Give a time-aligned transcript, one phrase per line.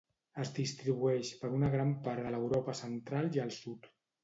[0.43, 3.89] Es distribueix per una gran part de l'Europa central i el sud.